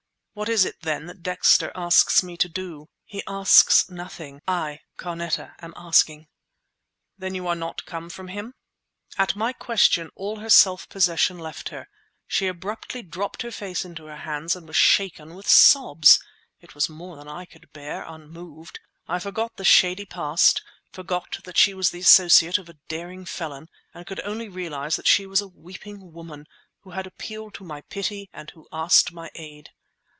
"What 0.33 0.47
is 0.47 0.63
it, 0.63 0.79
then, 0.83 1.07
that 1.07 1.21
Dexter 1.23 1.73
asks 1.75 2.23
me 2.23 2.37
to 2.37 2.47
do?" 2.47 2.87
"He 3.03 3.21
asks 3.27 3.89
nothing. 3.89 4.41
I, 4.47 4.79
Carneta, 4.95 5.55
am 5.59 5.73
asking!" 5.75 6.29
"Then 7.17 7.35
you 7.35 7.47
are 7.49 7.55
not 7.55 7.85
come 7.85 8.09
from 8.09 8.29
him?" 8.29 8.53
At 9.17 9.35
my 9.35 9.51
question, 9.51 10.09
all 10.15 10.37
her 10.39 10.49
self 10.49 10.87
possession 10.87 11.37
left 11.37 11.67
her. 11.67 11.89
She 12.27 12.47
abruptly 12.47 13.01
dropped 13.03 13.41
her 13.41 13.51
face 13.51 13.83
into 13.83 14.05
her 14.05 14.15
hands 14.19 14.55
and 14.55 14.67
was 14.69 14.77
shaken 14.77 15.35
with 15.35 15.49
sobs! 15.49 16.17
It 16.61 16.75
was 16.75 16.87
more 16.87 17.17
than 17.17 17.27
I 17.27 17.43
could 17.43 17.69
bear, 17.73 18.05
unmoved. 18.07 18.79
I 19.09 19.19
forgot 19.19 19.57
the 19.57 19.65
shady 19.65 20.05
past, 20.05 20.63
forgot 20.93 21.39
that 21.43 21.57
she 21.57 21.73
was 21.73 21.89
the 21.89 21.99
associate 21.99 22.57
of 22.57 22.69
a 22.69 22.79
daring 22.87 23.25
felon, 23.25 23.67
and 23.93 24.07
could 24.07 24.21
only 24.21 24.47
realize 24.47 24.95
that 24.95 25.07
she 25.09 25.25
was 25.27 25.41
a 25.41 25.49
weeping 25.49 26.13
woman, 26.13 26.45
who 26.83 26.91
had 26.91 27.05
appealed 27.05 27.53
to 27.55 27.65
my 27.65 27.81
pity 27.81 28.29
and 28.31 28.49
who 28.51 28.69
asked 28.71 29.11
my 29.11 29.29
aid. 29.35 29.71